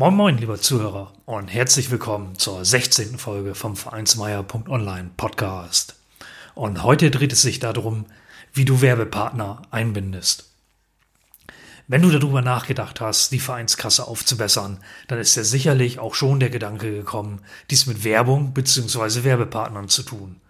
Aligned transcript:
Moin 0.00 0.14
Moin, 0.14 0.38
lieber 0.38 0.60
Zuhörer 0.60 1.12
und 1.26 1.48
herzlich 1.48 1.90
willkommen 1.90 2.38
zur 2.38 2.64
16. 2.64 3.18
Folge 3.18 3.56
vom 3.56 3.74
Vereinsmeier.online 3.74 5.10
Podcast. 5.16 5.96
Und 6.54 6.84
heute 6.84 7.10
dreht 7.10 7.32
es 7.32 7.42
sich 7.42 7.58
darum, 7.58 8.06
wie 8.52 8.64
du 8.64 8.80
Werbepartner 8.80 9.62
einbindest. 9.72 10.52
Wenn 11.88 12.02
du 12.02 12.16
darüber 12.16 12.42
nachgedacht 12.42 13.00
hast, 13.00 13.32
die 13.32 13.40
Vereinskasse 13.40 14.06
aufzubessern, 14.06 14.78
dann 15.08 15.18
ist 15.18 15.34
dir 15.34 15.42
sicherlich 15.42 15.98
auch 15.98 16.14
schon 16.14 16.38
der 16.38 16.50
Gedanke 16.50 16.92
gekommen, 16.92 17.40
dies 17.68 17.86
mit 17.86 18.04
Werbung 18.04 18.54
bzw. 18.54 19.24
Werbepartnern 19.24 19.88
zu 19.88 20.04
tun. 20.04 20.40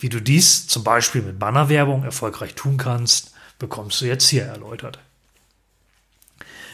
Wie 0.00 0.08
du 0.08 0.18
dies 0.18 0.66
zum 0.66 0.82
Beispiel 0.82 1.22
mit 1.22 1.38
Bannerwerbung 1.38 2.02
erfolgreich 2.02 2.56
tun 2.56 2.76
kannst, 2.76 3.34
bekommst 3.60 4.00
du 4.00 4.06
jetzt 4.06 4.26
hier 4.26 4.46
erläutert. 4.46 4.98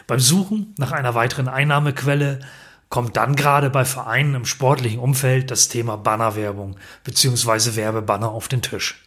Beim 0.07 0.21
Suchen 0.21 0.75
nach 0.79 0.93
einer 0.93 1.15
weiteren 1.15 1.49
Einnahmequelle 1.49 2.41
kommt 2.89 3.17
dann 3.17 3.37
gerade 3.37 3.71
bei 3.71 3.85
Vereinen 3.85 4.35
im 4.35 4.45
sportlichen 4.45 4.99
Umfeld 4.99 5.51
das 5.51 5.69
Thema 5.69 5.97
Bannerwerbung 5.97 6.77
bzw. 7.05 7.77
Werbebanner 7.77 8.31
auf 8.31 8.49
den 8.49 8.63
Tisch. 8.63 9.05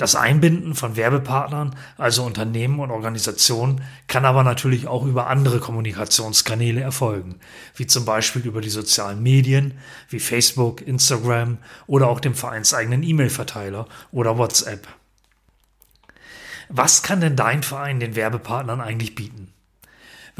Das 0.00 0.14
Einbinden 0.16 0.74
von 0.74 0.96
Werbepartnern, 0.96 1.76
also 1.98 2.24
Unternehmen 2.24 2.80
und 2.80 2.90
Organisationen, 2.90 3.82
kann 4.06 4.24
aber 4.24 4.44
natürlich 4.44 4.86
auch 4.86 5.04
über 5.04 5.26
andere 5.26 5.60
Kommunikationskanäle 5.60 6.80
erfolgen, 6.80 7.38
wie 7.76 7.86
zum 7.86 8.06
Beispiel 8.06 8.46
über 8.46 8.62
die 8.62 8.70
sozialen 8.70 9.22
Medien 9.22 9.78
wie 10.08 10.20
Facebook, 10.20 10.80
Instagram 10.80 11.58
oder 11.86 12.08
auch 12.08 12.20
dem 12.20 12.34
vereinseigenen 12.34 13.02
E-Mail-Verteiler 13.02 13.86
oder 14.10 14.38
WhatsApp. 14.38 14.88
Was 16.70 17.02
kann 17.02 17.20
denn 17.20 17.36
dein 17.36 17.62
Verein 17.62 18.00
den 18.00 18.14
Werbepartnern 18.14 18.80
eigentlich 18.80 19.14
bieten? 19.14 19.39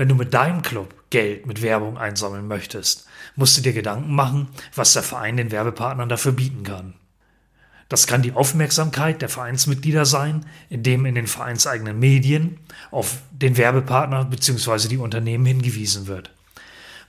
Wenn 0.00 0.08
du 0.08 0.14
mit 0.14 0.32
deinem 0.32 0.62
Club 0.62 0.94
Geld 1.10 1.44
mit 1.44 1.60
Werbung 1.60 1.98
einsammeln 1.98 2.48
möchtest, 2.48 3.06
musst 3.36 3.58
du 3.58 3.60
dir 3.60 3.74
Gedanken 3.74 4.14
machen, 4.14 4.48
was 4.74 4.94
der 4.94 5.02
Verein 5.02 5.36
den 5.36 5.50
Werbepartnern 5.50 6.08
dafür 6.08 6.32
bieten 6.32 6.62
kann. 6.62 6.94
Das 7.90 8.06
kann 8.06 8.22
die 8.22 8.32
Aufmerksamkeit 8.32 9.20
der 9.20 9.28
Vereinsmitglieder 9.28 10.06
sein, 10.06 10.46
indem 10.70 11.04
in 11.04 11.16
den 11.16 11.26
vereinseigenen 11.26 11.98
Medien 11.98 12.60
auf 12.90 13.18
den 13.30 13.58
Werbepartner 13.58 14.24
bzw. 14.24 14.88
die 14.88 14.96
Unternehmen 14.96 15.44
hingewiesen 15.44 16.06
wird. 16.06 16.30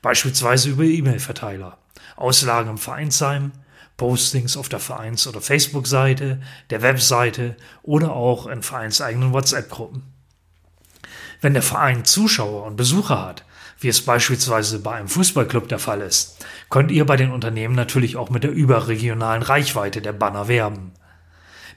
Beispielsweise 0.02 0.72
über 0.72 0.84
E-Mail-Verteiler, 0.84 1.78
Auslagen 2.18 2.72
im 2.72 2.78
Vereinsheim, 2.78 3.54
Postings 3.96 4.58
auf 4.58 4.68
der 4.68 4.82
Vereins- 4.82 5.28
oder 5.28 5.40
Facebook-Seite, 5.40 6.42
der 6.70 6.82
Webseite 6.82 7.56
oder 7.84 8.12
auch 8.12 8.48
in 8.48 8.62
vereinseigenen 8.62 9.32
WhatsApp-Gruppen. 9.32 10.11
Wenn 11.42 11.54
der 11.54 11.64
Verein 11.64 12.06
Zuschauer 12.06 12.66
und 12.66 12.76
Besucher 12.76 13.20
hat, 13.20 13.44
wie 13.80 13.88
es 13.88 14.06
beispielsweise 14.06 14.78
bei 14.78 14.94
einem 14.94 15.08
Fußballclub 15.08 15.68
der 15.68 15.80
Fall 15.80 16.02
ist, 16.02 16.38
könnt 16.70 16.92
ihr 16.92 17.04
bei 17.04 17.18
den 17.18 17.32
Unternehmen 17.32 17.74
natürlich 17.74 18.16
auch 18.16 18.30
mit 18.30 18.44
der 18.44 18.52
überregionalen 18.52 19.42
Reichweite 19.42 20.04
der 20.04 20.14
Banner 20.14 20.48
werben. 20.48 20.92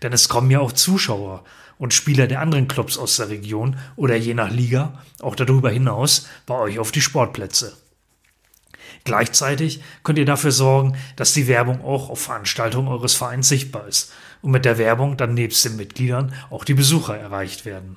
Denn 0.03 0.13
es 0.13 0.29
kommen 0.29 0.51
ja 0.51 0.61
auch 0.61 0.73
Zuschauer 0.73 1.45
und 1.79 1.95
Spieler 1.95 2.27
der 2.27 2.41
anderen 2.41 2.69
Clubs 2.69 2.99
aus 2.99 3.17
der 3.17 3.31
Region 3.31 3.79
oder 3.97 4.17
je 4.17 4.35
nach 4.35 4.51
Liga 4.51 5.03
auch 5.23 5.35
darüber 5.35 5.71
hinaus 5.71 6.29
bei 6.45 6.57
euch 6.57 6.79
auf 6.79 6.93
die 6.93 7.01
Sportplätze. 7.01 7.75
Gleichzeitig 9.05 9.83
könnt 10.03 10.19
ihr 10.19 10.27
dafür 10.27 10.53
sorgen, 10.53 10.97
dass 11.17 11.33
die 11.33 11.49
Werbung 11.49 11.83
auch 11.83 12.11
auf 12.11 12.21
Veranstaltungen 12.21 12.89
eures 12.89 13.15
Vereins 13.15 13.49
sichtbar 13.49 13.87
ist 13.89 14.13
und 14.43 14.51
mit 14.51 14.67
der 14.67 14.77
Werbung 14.77 15.17
dann 15.17 15.33
nebst 15.33 15.65
den 15.65 15.77
Mitgliedern 15.77 16.35
auch 16.51 16.65
die 16.65 16.75
Besucher 16.75 17.17
erreicht 17.17 17.65
werden. 17.65 17.97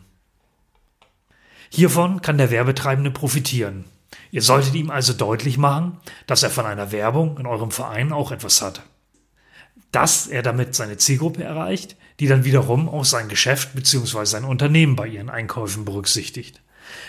Hiervon 1.69 2.21
kann 2.21 2.37
der 2.37 2.51
Werbetreibende 2.51 3.11
profitieren. 3.11 3.85
Ihr 4.31 4.41
solltet 4.41 4.75
ihm 4.75 4.89
also 4.89 5.13
deutlich 5.13 5.57
machen, 5.57 5.97
dass 6.25 6.43
er 6.43 6.49
von 6.49 6.65
einer 6.65 6.91
Werbung 6.91 7.37
in 7.37 7.45
eurem 7.45 7.71
Verein 7.71 8.11
auch 8.11 8.31
etwas 8.31 8.61
hat. 8.61 8.83
Dass 9.91 10.27
er 10.27 10.43
damit 10.43 10.75
seine 10.75 10.97
Zielgruppe 10.97 11.43
erreicht, 11.43 11.95
die 12.19 12.27
dann 12.27 12.43
wiederum 12.43 12.89
auch 12.89 13.05
sein 13.05 13.29
Geschäft 13.29 13.73
bzw. 13.73 14.25
sein 14.25 14.43
Unternehmen 14.43 14.95
bei 14.95 15.07
ihren 15.07 15.29
Einkäufen 15.29 15.85
berücksichtigt. 15.85 16.61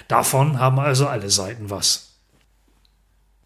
Davon 0.06 0.58
haben 0.58 0.78
also 0.78 1.06
alle 1.06 1.30
Seiten 1.30 1.70
was. 1.70 2.18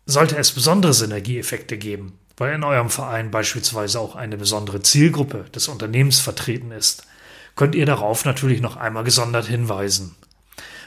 Sollte 0.05 0.37
es 0.37 0.53
besondere 0.53 0.93
Synergieeffekte 0.93 1.79
geben, 1.79 2.19
weil 2.37 2.55
in 2.55 2.65
eurem 2.65 2.91
Verein 2.91 3.31
beispielsweise 3.31 4.01
auch 4.01 4.17
eine 4.17 4.37
besondere 4.37 4.83
Zielgruppe 4.83 5.45
des 5.55 5.69
Unternehmens 5.69 6.19
vertreten 6.19 6.73
ist, 6.73 7.07
könnt 7.55 7.75
ihr 7.75 7.87
darauf 7.87 8.25
natürlich 8.25 8.61
noch 8.61 8.77
einmal 8.77 9.05
gesondert 9.05 9.47
hinweisen. 9.47 10.17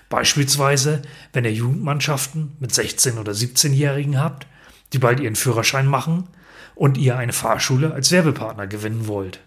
Beispielsweise, 0.09 1.01
wenn 1.33 1.45
ihr 1.45 1.53
Jugendmannschaften 1.53 2.55
mit 2.59 2.71
16- 2.71 3.19
oder 3.19 3.31
17-Jährigen 3.31 4.19
habt, 4.19 4.47
die 4.93 4.99
bald 4.99 5.19
ihren 5.19 5.35
Führerschein 5.35 5.87
machen 5.87 6.27
und 6.75 6.97
ihr 6.97 7.17
eine 7.17 7.33
Fahrschule 7.33 7.93
als 7.93 8.11
Werbepartner 8.11 8.67
gewinnen 8.67 9.07
wollt. 9.07 9.39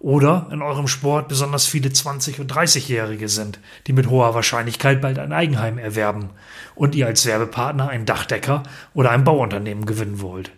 Oder 0.00 0.48
in 0.50 0.62
eurem 0.62 0.88
Sport 0.88 1.28
besonders 1.28 1.66
viele 1.66 1.90
20- 1.90 2.40
und 2.40 2.50
30-Jährige 2.50 3.28
sind, 3.28 3.60
die 3.86 3.92
mit 3.92 4.08
hoher 4.08 4.34
Wahrscheinlichkeit 4.34 5.02
bald 5.02 5.18
ein 5.18 5.32
Eigenheim 5.32 5.76
erwerben 5.76 6.30
und 6.74 6.94
ihr 6.94 7.06
als 7.06 7.26
Werbepartner 7.26 7.88
einen 7.88 8.06
Dachdecker 8.06 8.62
oder 8.94 9.10
ein 9.10 9.24
Bauunternehmen 9.24 9.84
gewinnen 9.84 10.22
wollt. 10.22 10.52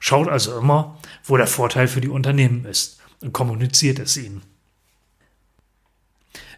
Schaut 0.00 0.28
also 0.28 0.58
immer, 0.58 0.98
wo 1.22 1.36
der 1.36 1.46
Vorteil 1.46 1.86
für 1.86 2.00
die 2.00 2.08
Unternehmen 2.08 2.64
ist 2.64 2.98
und 3.22 3.32
kommuniziert 3.32 4.00
es 4.00 4.16
ihnen. 4.16 4.42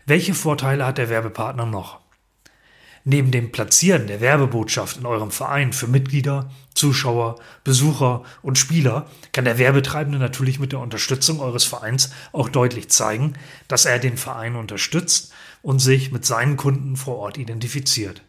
Welche 0.04 0.34
Vorteile 0.34 0.84
hat 0.84 0.98
der 0.98 1.08
Werbepartner 1.08 1.64
noch? 1.64 2.00
Neben 3.04 3.30
dem 3.30 3.52
Platzieren 3.52 4.08
der 4.08 4.20
Werbebotschaft 4.20 4.96
in 4.96 5.06
eurem 5.06 5.30
Verein 5.30 5.72
für 5.72 5.86
Mitglieder, 5.86 6.50
Zuschauer, 6.74 7.36
Besucher 7.62 8.24
und 8.42 8.58
Spieler 8.58 9.08
kann 9.32 9.44
der 9.44 9.58
Werbetreibende 9.58 10.18
natürlich 10.18 10.58
mit 10.58 10.72
der 10.72 10.80
Unterstützung 10.80 11.40
eures 11.40 11.64
Vereins 11.64 12.10
auch 12.32 12.48
deutlich 12.48 12.90
zeigen, 12.90 13.34
dass 13.68 13.84
er 13.84 14.00
den 14.00 14.16
Verein 14.16 14.56
unterstützt 14.56 15.32
und 15.62 15.78
sich 15.78 16.10
mit 16.10 16.24
seinen 16.24 16.56
Kunden 16.56 16.96
vor 16.96 17.18
Ort 17.18 17.38
identifiziert. 17.38 18.22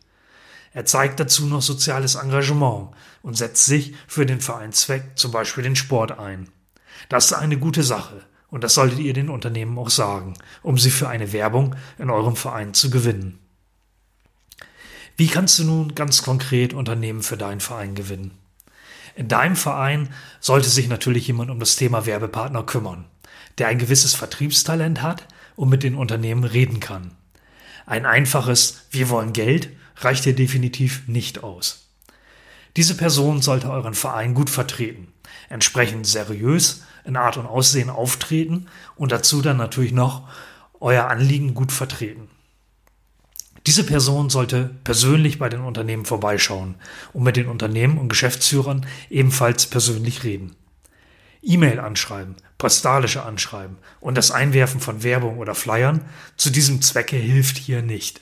Er 0.73 0.85
zeigt 0.85 1.19
dazu 1.19 1.47
noch 1.47 1.61
soziales 1.61 2.15
Engagement 2.15 2.89
und 3.23 3.37
setzt 3.37 3.65
sich 3.65 3.95
für 4.07 4.25
den 4.27 4.41
Vereinszweck, 4.41 5.03
zum 5.15 5.31
Beispiel 5.31 5.63
den 5.63 5.75
Sport 5.75 6.19
ein. 6.19 6.49
Das 7.09 7.25
ist 7.25 7.33
eine 7.33 7.57
gute 7.57 7.83
Sache. 7.83 8.23
Und 8.53 8.63
das 8.63 8.75
solltet 8.75 8.99
ihr 8.99 9.13
den 9.13 9.31
Unternehmen 9.31 9.79
auch 9.79 9.89
sagen, 9.89 10.35
um 10.61 10.77
sie 10.77 10.91
für 10.91 11.09
eine 11.09 11.33
Werbung 11.33 11.75
in 11.97 12.11
eurem 12.11 12.35
Verein 12.35 12.75
zu 12.75 12.91
gewinnen. 12.91 13.39
Wie 15.17 15.25
kannst 15.25 15.57
du 15.57 15.63
nun 15.63 15.95
ganz 15.95 16.21
konkret 16.21 16.71
Unternehmen 16.71 17.23
für 17.23 17.35
deinen 17.35 17.61
Verein 17.61 17.95
gewinnen? 17.95 18.37
In 19.15 19.27
deinem 19.27 19.55
Verein 19.55 20.09
sollte 20.39 20.69
sich 20.69 20.87
natürlich 20.87 21.25
jemand 21.25 21.49
um 21.49 21.59
das 21.59 21.77
Thema 21.77 22.05
Werbepartner 22.05 22.61
kümmern, 22.61 23.05
der 23.57 23.69
ein 23.69 23.79
gewisses 23.79 24.13
Vertriebstalent 24.13 25.01
hat 25.01 25.27
und 25.55 25.69
mit 25.69 25.81
den 25.81 25.95
Unternehmen 25.95 26.43
reden 26.43 26.79
kann. 26.79 27.09
Ein 27.87 28.05
einfaches 28.05 28.83
Wir 28.91 29.09
wollen 29.09 29.33
Geld 29.33 29.69
reicht 29.97 30.25
dir 30.25 30.35
definitiv 30.35 31.07
nicht 31.07 31.41
aus. 31.43 31.87
Diese 32.77 32.95
Person 32.95 33.41
sollte 33.41 33.71
euren 33.71 33.95
Verein 33.95 34.35
gut 34.35 34.51
vertreten, 34.51 35.12
entsprechend 35.53 36.05
seriös 36.07 36.83
in 37.05 37.15
Art 37.15 37.37
und 37.37 37.45
Aussehen 37.45 37.89
auftreten 37.89 38.67
und 38.95 39.11
dazu 39.11 39.41
dann 39.41 39.57
natürlich 39.57 39.93
noch 39.93 40.27
euer 40.79 41.05
Anliegen 41.05 41.53
gut 41.53 41.71
vertreten. 41.71 42.27
Diese 43.65 43.85
Person 43.85 44.29
sollte 44.29 44.71
persönlich 44.83 45.39
bei 45.39 45.47
den 45.47 45.61
Unternehmen 45.61 46.05
vorbeischauen 46.05 46.75
und 47.13 47.23
mit 47.23 47.37
den 47.37 47.47
Unternehmen 47.47 47.97
und 47.97 48.09
Geschäftsführern 48.09 48.85
ebenfalls 49.09 49.67
persönlich 49.67 50.23
reden. 50.25 50.55
E-Mail 51.41 51.79
anschreiben, 51.79 52.35
postalische 52.57 53.23
anschreiben 53.23 53.77
und 54.01 54.17
das 54.17 54.31
Einwerfen 54.31 54.81
von 54.81 55.03
Werbung 55.03 55.37
oder 55.37 55.55
Flyern 55.55 56.01
zu 56.35 56.49
diesem 56.49 56.81
Zwecke 56.81 57.15
hilft 57.15 57.57
hier 57.57 57.81
nicht. 57.81 58.21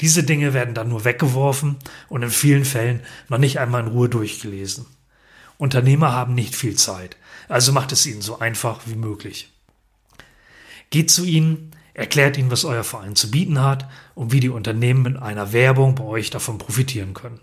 Diese 0.00 0.22
Dinge 0.22 0.54
werden 0.54 0.74
dann 0.74 0.88
nur 0.88 1.04
weggeworfen 1.04 1.76
und 2.08 2.22
in 2.22 2.30
vielen 2.30 2.64
Fällen 2.64 3.00
noch 3.28 3.38
nicht 3.38 3.58
einmal 3.58 3.82
in 3.82 3.88
Ruhe 3.88 4.08
durchgelesen. 4.08 4.86
Unternehmer 5.58 6.12
haben 6.12 6.34
nicht 6.34 6.54
viel 6.54 6.76
Zeit, 6.76 7.16
also 7.48 7.72
macht 7.72 7.92
es 7.92 8.06
ihnen 8.06 8.22
so 8.22 8.38
einfach 8.38 8.80
wie 8.86 8.94
möglich. 8.94 9.52
Geht 10.90 11.10
zu 11.10 11.24
ihnen, 11.24 11.72
erklärt 11.94 12.36
ihnen, 12.36 12.50
was 12.50 12.64
euer 12.64 12.84
Verein 12.84 13.16
zu 13.16 13.30
bieten 13.30 13.60
hat 13.60 13.88
und 14.14 14.32
wie 14.32 14.40
die 14.40 14.48
Unternehmen 14.48 15.02
mit 15.02 15.16
einer 15.20 15.52
Werbung 15.52 15.96
bei 15.96 16.04
euch 16.04 16.30
davon 16.30 16.58
profitieren 16.58 17.12
können. 17.12 17.40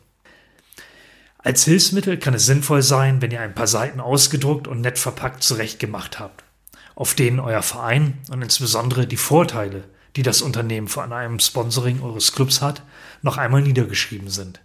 Als 1.37 1.65
Hilfsmittel 1.65 2.17
kann 2.17 2.33
es 2.33 2.45
sinnvoll 2.45 2.81
sein, 2.81 3.21
wenn 3.21 3.31
ihr 3.31 3.41
ein 3.41 3.53
paar 3.53 3.67
Seiten 3.67 3.99
ausgedruckt 3.99 4.67
und 4.67 4.81
nett 4.81 4.97
verpackt 4.97 5.43
zurechtgemacht 5.43 6.17
habt, 6.17 6.43
auf 6.95 7.13
denen 7.13 7.39
euer 7.39 7.61
Verein 7.61 8.17
und 8.31 8.41
insbesondere 8.41 9.05
die 9.05 9.17
Vorteile, 9.17 9.83
die 10.15 10.23
das 10.23 10.41
Unternehmen 10.41 10.87
von 10.87 11.11
einem 11.11 11.39
Sponsoring 11.39 12.01
eures 12.01 12.31
Clubs 12.31 12.61
hat, 12.61 12.81
noch 13.21 13.37
einmal 13.37 13.61
niedergeschrieben 13.61 14.29
sind. 14.29 14.61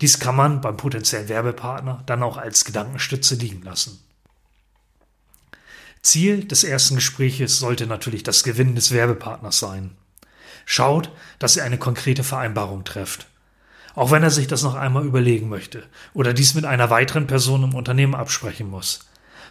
Dies 0.00 0.20
kann 0.20 0.36
man 0.36 0.60
beim 0.60 0.76
potenziellen 0.76 1.28
Werbepartner 1.28 2.02
dann 2.06 2.22
auch 2.22 2.36
als 2.36 2.64
Gedankenstütze 2.64 3.34
liegen 3.34 3.62
lassen. 3.62 3.98
Ziel 6.02 6.44
des 6.44 6.64
ersten 6.64 6.94
Gespräches 6.94 7.58
sollte 7.58 7.86
natürlich 7.86 8.22
das 8.22 8.44
Gewinnen 8.44 8.76
des 8.76 8.92
Werbepartners 8.92 9.58
sein. 9.58 9.96
Schaut, 10.64 11.10
dass 11.38 11.56
ihr 11.56 11.64
eine 11.64 11.78
konkrete 11.78 12.22
Vereinbarung 12.22 12.84
trefft. 12.84 13.26
Auch 13.94 14.10
wenn 14.12 14.22
er 14.22 14.30
sich 14.30 14.46
das 14.46 14.62
noch 14.62 14.74
einmal 14.74 15.04
überlegen 15.04 15.48
möchte 15.48 15.82
oder 16.14 16.32
dies 16.32 16.54
mit 16.54 16.64
einer 16.64 16.90
weiteren 16.90 17.26
Person 17.26 17.64
im 17.64 17.74
Unternehmen 17.74 18.14
absprechen 18.14 18.70
muss. 18.70 19.00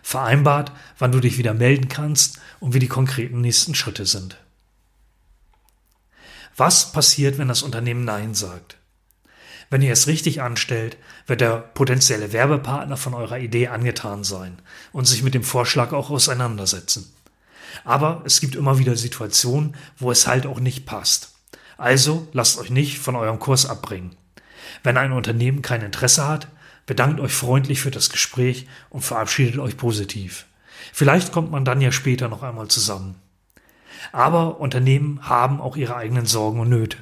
Vereinbart, 0.02 0.72
wann 1.00 1.12
du 1.12 1.20
dich 1.20 1.38
wieder 1.38 1.54
melden 1.54 1.90
kannst 1.90 2.40
und 2.62 2.74
wie 2.74 2.80
die 2.80 2.88
konkreten 2.88 3.42
nächsten 3.42 3.76
Schritte 3.76 4.06
sind. 4.06 4.38
Was 6.56 6.94
passiert, 6.94 7.38
wenn 7.38 7.50
das 7.50 7.62
Unternehmen 7.62 8.06
Nein 8.06 8.34
sagt? 8.34 8.78
Wenn 9.70 9.82
ihr 9.82 9.92
es 9.92 10.08
richtig 10.08 10.42
anstellt, 10.42 10.98
wird 11.26 11.42
der 11.42 11.58
potenzielle 11.58 12.32
Werbepartner 12.32 12.98
von 12.98 13.14
eurer 13.14 13.40
Idee 13.40 13.68
angetan 13.68 14.24
sein 14.24 14.60
und 14.94 15.06
sich 15.06 15.24
mit 15.24 15.34
dem 15.34 15.44
Vorschlag 15.44 15.92
auch 15.92 16.10
auseinandersetzen. 16.10 17.14
Aber 17.84 18.22
es 18.26 18.40
gibt 18.40 18.56
immer 18.56 18.80
wieder 18.80 18.96
Situationen, 18.96 19.76
wo 19.98 20.12
es 20.12 20.28
halt 20.28 20.46
auch 20.46 20.60
nicht 20.60 20.86
passt. 20.86 21.34
Also 21.78 22.28
lasst 22.34 22.58
euch 22.60 22.70
nicht 22.70 23.00
von 23.00 23.16
eurem 23.16 23.40
Kurs 23.40 23.66
abbringen. 23.66 24.16
Wenn 24.84 24.98
ein 24.98 25.12
Unternehmen 25.12 25.62
kein 25.62 25.82
Interesse 25.82 26.28
hat, 26.28 26.48
bedankt 26.86 27.20
euch 27.20 27.34
freundlich 27.34 27.82
für 27.82 27.92
das 27.92 28.10
Gespräch 28.10 28.68
und 28.90 29.02
verabschiedet 29.02 29.60
euch 29.60 29.78
positiv. 29.78 30.46
Vielleicht 30.94 31.32
kommt 31.32 31.52
man 31.52 31.66
dann 31.66 31.82
ja 31.82 31.92
später 31.92 32.30
noch 32.30 32.42
einmal 32.42 32.70
zusammen. 32.70 33.16
Aber 34.12 34.60
Unternehmen 34.60 35.20
haben 35.28 35.60
auch 35.60 35.76
ihre 35.76 35.96
eigenen 35.96 36.26
Sorgen 36.26 36.60
und 36.60 36.70
Nöte. 36.70 36.98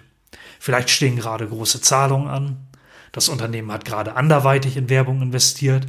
Vielleicht 0.60 0.90
stehen 0.90 1.16
gerade 1.16 1.48
große 1.48 1.82
Zahlungen 1.82 2.28
an, 2.28 2.68
das 3.12 3.30
Unternehmen 3.30 3.72
hat 3.72 3.86
gerade 3.86 4.16
anderweitig 4.16 4.76
in 4.76 4.90
Werbung 4.90 5.22
investiert 5.22 5.86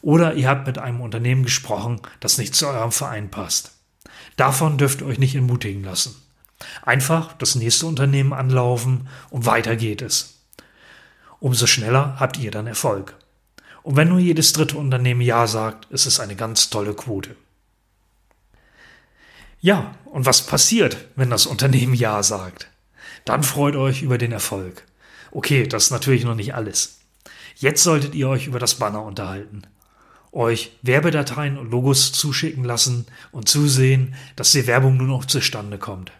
oder 0.00 0.34
ihr 0.34 0.48
habt 0.48 0.66
mit 0.66 0.78
einem 0.78 1.00
Unternehmen 1.00 1.42
gesprochen, 1.42 2.00
das 2.20 2.38
nicht 2.38 2.54
zu 2.54 2.68
eurem 2.68 2.92
Verein 2.92 3.30
passt. 3.30 3.72
Davon 4.36 4.78
dürft 4.78 5.00
ihr 5.00 5.08
euch 5.08 5.18
nicht 5.18 5.34
entmutigen 5.34 5.82
lassen. 5.82 6.14
Einfach 6.82 7.32
das 7.34 7.56
nächste 7.56 7.86
Unternehmen 7.86 8.32
anlaufen 8.32 9.08
und 9.30 9.46
weiter 9.46 9.76
geht 9.76 10.02
es. 10.02 10.40
Umso 11.40 11.66
schneller 11.66 12.16
habt 12.20 12.38
ihr 12.38 12.52
dann 12.52 12.68
Erfolg. 12.68 13.14
Und 13.82 13.96
wenn 13.96 14.08
nur 14.08 14.20
jedes 14.20 14.52
dritte 14.52 14.76
Unternehmen 14.78 15.20
Ja 15.20 15.48
sagt, 15.48 15.90
ist 15.90 16.06
es 16.06 16.20
eine 16.20 16.36
ganz 16.36 16.70
tolle 16.70 16.94
Quote. 16.94 17.34
Ja, 19.60 19.96
und 20.04 20.26
was 20.26 20.46
passiert, 20.46 20.96
wenn 21.16 21.30
das 21.30 21.46
Unternehmen 21.46 21.94
Ja 21.94 22.22
sagt? 22.22 22.68
Dann 23.24 23.42
freut 23.42 23.76
euch 23.76 24.02
über 24.02 24.18
den 24.18 24.32
Erfolg. 24.32 24.84
Okay, 25.30 25.66
das 25.66 25.84
ist 25.84 25.90
natürlich 25.90 26.24
noch 26.24 26.34
nicht 26.34 26.54
alles. 26.54 27.00
Jetzt 27.56 27.82
solltet 27.82 28.14
ihr 28.14 28.28
euch 28.28 28.46
über 28.46 28.58
das 28.58 28.74
Banner 28.74 29.02
unterhalten. 29.02 29.62
Euch 30.32 30.76
Werbedateien 30.82 31.58
und 31.58 31.70
Logos 31.70 32.12
zuschicken 32.12 32.64
lassen 32.64 33.06
und 33.30 33.48
zusehen, 33.48 34.14
dass 34.34 34.52
die 34.52 34.66
Werbung 34.66 34.96
nun 34.96 35.12
auch 35.12 35.24
zustande 35.24 35.78
kommt. 35.78 36.12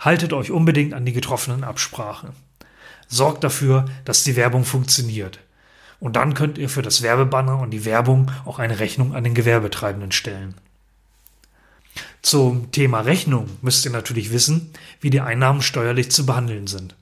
Haltet 0.00 0.32
euch 0.32 0.50
unbedingt 0.50 0.94
an 0.94 1.04
die 1.04 1.12
getroffenen 1.12 1.64
Absprachen. 1.64 2.30
Sorgt 3.08 3.44
dafür, 3.44 3.84
dass 4.04 4.24
die 4.24 4.36
Werbung 4.36 4.64
funktioniert. 4.64 5.38
Und 6.00 6.16
dann 6.16 6.34
könnt 6.34 6.58
ihr 6.58 6.68
für 6.68 6.82
das 6.82 7.02
Werbebanner 7.02 7.60
und 7.60 7.70
die 7.70 7.84
Werbung 7.84 8.30
auch 8.44 8.58
eine 8.58 8.80
Rechnung 8.80 9.14
an 9.14 9.22
den 9.22 9.34
Gewerbetreibenden 9.34 10.10
stellen. 10.10 10.54
Zum 12.22 12.70
Thema 12.70 13.00
Rechnung 13.00 13.48
müsst 13.62 13.84
ihr 13.84 13.90
natürlich 13.90 14.32
wissen, 14.32 14.72
wie 15.00 15.10
die 15.10 15.20
Einnahmen 15.20 15.60
steuerlich 15.60 16.10
zu 16.10 16.24
behandeln 16.24 16.68
sind. 16.68 16.94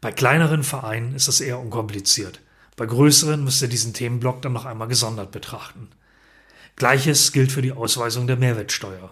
Bei 0.00 0.12
kleineren 0.12 0.62
Vereinen 0.62 1.14
ist 1.14 1.28
das 1.28 1.40
eher 1.40 1.58
unkompliziert. 1.58 2.40
Bei 2.76 2.86
größeren 2.86 3.42
müsst 3.42 3.62
ihr 3.62 3.68
diesen 3.68 3.92
Themenblock 3.92 4.42
dann 4.42 4.52
noch 4.52 4.64
einmal 4.64 4.88
gesondert 4.88 5.32
betrachten. 5.32 5.88
Gleiches 6.76 7.32
gilt 7.32 7.50
für 7.52 7.62
die 7.62 7.72
Ausweisung 7.72 8.26
der 8.26 8.36
Mehrwertsteuer. 8.36 9.10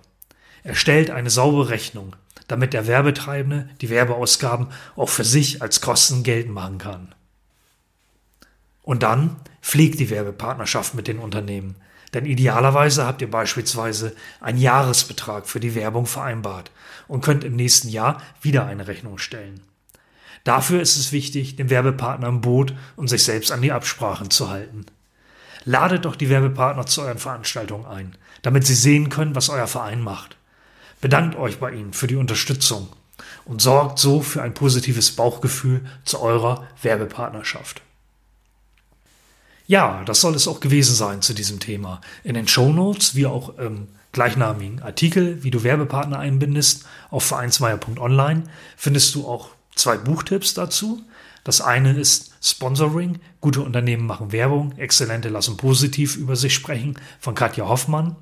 Erstellt 0.64 1.10
eine 1.10 1.30
saubere 1.30 1.70
Rechnung, 1.70 2.14
damit 2.46 2.72
der 2.72 2.86
Werbetreibende 2.86 3.68
die 3.80 3.90
Werbeausgaben 3.90 4.68
auch 4.96 5.08
für 5.08 5.24
sich 5.24 5.62
als 5.62 5.80
Kosten 5.80 6.22
geltend 6.22 6.54
machen 6.54 6.78
kann. 6.78 7.14
Und 8.82 9.02
dann 9.02 9.36
pflegt 9.60 9.98
die 10.00 10.10
Werbepartnerschaft 10.10 10.94
mit 10.94 11.08
den 11.08 11.18
Unternehmen. 11.18 11.76
Denn 12.14 12.26
idealerweise 12.26 13.06
habt 13.06 13.22
ihr 13.22 13.30
beispielsweise 13.30 14.14
einen 14.40 14.58
Jahresbetrag 14.58 15.46
für 15.46 15.60
die 15.60 15.74
Werbung 15.74 16.06
vereinbart 16.06 16.70
und 17.08 17.22
könnt 17.22 17.44
im 17.44 17.56
nächsten 17.56 17.88
Jahr 17.88 18.20
wieder 18.42 18.66
eine 18.66 18.86
Rechnung 18.86 19.18
stellen. 19.18 19.62
Dafür 20.44 20.82
ist 20.82 20.96
es 20.96 21.12
wichtig, 21.12 21.56
den 21.56 21.70
Werbepartner 21.70 22.28
im 22.28 22.40
Boot 22.40 22.74
und 22.96 23.08
sich 23.08 23.24
selbst 23.24 23.52
an 23.52 23.62
die 23.62 23.72
Absprachen 23.72 24.30
zu 24.30 24.50
halten. 24.50 24.86
Ladet 25.64 26.04
doch 26.04 26.16
die 26.16 26.28
Werbepartner 26.28 26.86
zu 26.86 27.02
euren 27.02 27.18
Veranstaltungen 27.18 27.86
ein, 27.86 28.16
damit 28.42 28.66
sie 28.66 28.74
sehen 28.74 29.08
können, 29.08 29.36
was 29.36 29.48
euer 29.48 29.68
Verein 29.68 30.00
macht. 30.00 30.36
Bedankt 31.00 31.36
euch 31.36 31.58
bei 31.58 31.70
ihnen 31.70 31.92
für 31.92 32.08
die 32.08 32.16
Unterstützung 32.16 32.88
und 33.44 33.62
sorgt 33.62 33.98
so 33.98 34.20
für 34.20 34.42
ein 34.42 34.54
positives 34.54 35.12
Bauchgefühl 35.12 35.84
zu 36.04 36.20
eurer 36.20 36.66
Werbepartnerschaft. 36.82 37.82
Ja, 39.72 40.02
das 40.04 40.20
soll 40.20 40.34
es 40.34 40.48
auch 40.48 40.60
gewesen 40.60 40.94
sein 40.94 41.22
zu 41.22 41.32
diesem 41.32 41.58
Thema. 41.58 42.02
In 42.24 42.34
den 42.34 42.46
Show 42.46 42.74
Notes 42.74 43.14
wie 43.14 43.24
auch 43.24 43.56
im 43.56 43.88
gleichnamigen 44.12 44.82
Artikel, 44.82 45.42
wie 45.44 45.50
du 45.50 45.62
Werbepartner 45.62 46.18
einbindest, 46.18 46.84
auf 47.08 47.24
vereinsmeier.online 47.24 48.42
findest 48.76 49.14
du 49.14 49.26
auch 49.26 49.48
zwei 49.74 49.96
Buchtipps 49.96 50.52
dazu. 50.52 51.00
Das 51.42 51.62
eine 51.62 51.94
ist 51.98 52.32
Sponsoring. 52.42 53.18
Gute 53.40 53.62
Unternehmen 53.62 54.04
machen 54.04 54.30
Werbung. 54.30 54.76
Exzellente 54.76 55.30
lassen 55.30 55.56
positiv 55.56 56.16
über 56.16 56.36
sich 56.36 56.52
sprechen 56.52 56.98
von 57.18 57.34
Katja 57.34 57.66
Hoffmann. 57.66 58.16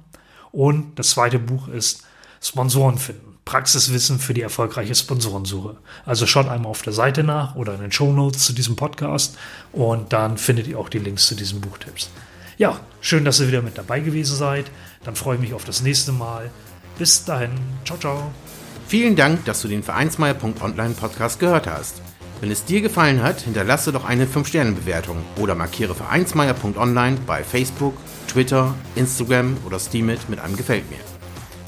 Und 0.52 1.00
das 1.00 1.10
zweite 1.10 1.40
Buch 1.40 1.66
ist 1.66 2.04
Sponsoren 2.40 2.96
finden. 2.96 3.29
Praxiswissen 3.44 4.18
für 4.18 4.34
die 4.34 4.42
erfolgreiche 4.42 4.94
Sponsorensuche. 4.94 5.76
Also 6.04 6.26
schaut 6.26 6.48
einmal 6.48 6.70
auf 6.70 6.82
der 6.82 6.92
Seite 6.92 7.24
nach 7.24 7.56
oder 7.56 7.74
in 7.74 7.80
den 7.80 7.92
Show 7.92 8.12
Notes 8.12 8.44
zu 8.44 8.52
diesem 8.52 8.76
Podcast 8.76 9.36
und 9.72 10.12
dann 10.12 10.38
findet 10.38 10.66
ihr 10.66 10.78
auch 10.78 10.88
die 10.88 10.98
Links 10.98 11.26
zu 11.26 11.34
diesen 11.34 11.60
Buchtipps. 11.60 12.10
Ja, 12.58 12.78
schön, 13.00 13.24
dass 13.24 13.40
ihr 13.40 13.48
wieder 13.48 13.62
mit 13.62 13.78
dabei 13.78 14.00
gewesen 14.00 14.36
seid. 14.36 14.70
Dann 15.04 15.16
freue 15.16 15.36
ich 15.36 15.40
mich 15.40 15.54
auf 15.54 15.64
das 15.64 15.80
nächste 15.80 16.12
Mal. 16.12 16.50
Bis 16.98 17.24
dahin. 17.24 17.52
Ciao, 17.86 17.98
ciao. 17.98 18.30
Vielen 18.86 19.16
Dank, 19.16 19.44
dass 19.46 19.62
du 19.62 19.68
den 19.68 19.82
Vereinsmeier.online 19.82 20.94
Podcast 20.94 21.40
gehört 21.40 21.66
hast. 21.66 22.02
Wenn 22.40 22.50
es 22.50 22.64
dir 22.64 22.80
gefallen 22.80 23.22
hat, 23.22 23.40
hinterlasse 23.42 23.92
doch 23.92 24.04
eine 24.04 24.26
5-Sterne-Bewertung 24.26 25.18
oder 25.38 25.54
markiere 25.54 25.94
Vereinsmeier.online 25.94 27.18
bei 27.26 27.44
Facebook, 27.44 27.94
Twitter, 28.28 28.74
Instagram 28.94 29.56
oder 29.66 29.78
Steamit 29.78 30.28
mit 30.28 30.40
einem 30.40 30.56
Gefällt 30.56 30.90
mir. 30.90 30.98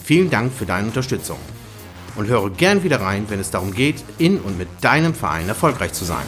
Vielen 0.05 0.31
Dank 0.31 0.53
für 0.53 0.67
deine 0.67 0.89
Unterstützung 0.89 1.39
und 2.17 2.27
höre 2.27 2.51
gern 2.51 2.83
wieder 2.83 3.01
rein, 3.01 3.27
wenn 3.29 3.41
es 3.41 3.51
darum 3.51 3.73
geht, 3.73 4.03
in 4.19 4.39
und 4.41 4.59
mit 4.59 4.69
deinem 4.81 5.15
Verein 5.15 5.49
erfolgreich 5.49 5.93
zu 5.93 6.05
sein. 6.05 6.25